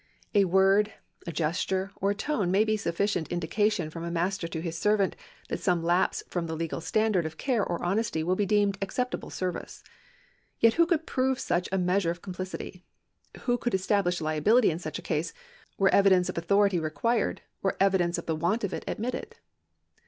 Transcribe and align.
A 0.33 0.45
word, 0.45 0.91
a 1.27 1.31
gesture, 1.31 1.91
or 1.97 2.09
a 2.09 2.15
tone 2.15 2.49
may 2.49 2.63
be 2.63 2.73
a 2.73 2.77
sufficient 2.79 3.27
indication 3.31 3.91
from 3.91 4.03
a 4.03 4.09
master 4.09 4.47
to 4.47 4.59
his 4.59 4.75
servant 4.75 5.15
that 5.49 5.59
some 5.59 5.83
lapse 5.83 6.23
from 6.27 6.47
the 6.47 6.55
legal 6.55 6.81
standard 6.81 7.23
of 7.23 7.37
care 7.37 7.63
or 7.63 7.83
honesty 7.83 8.23
will 8.23 8.35
be 8.35 8.47
deemed 8.47 8.79
acceptable 8.81 9.29
service. 9.29 9.83
Yet 10.59 10.73
who 10.73 10.87
could 10.87 11.05
prove 11.05 11.39
such 11.39 11.69
a 11.71 11.77
measure 11.77 12.09
of 12.09 12.23
complicity? 12.23 12.83
Who 13.41 13.59
could 13.59 13.75
establish 13.75 14.21
liability 14.21 14.71
in 14.71 14.79
such 14.79 14.97
a 14.97 15.03
case, 15.03 15.33
were 15.77 15.89
evidence 15.93 16.29
of 16.29 16.37
authority 16.39 16.79
required, 16.79 17.41
or 17.61 17.75
evidence 17.79 18.17
of 18.17 18.25
the 18.25 18.35
want 18.35 18.63
of 18.63 18.73
it 18.73 18.83
admitted 18.87 19.35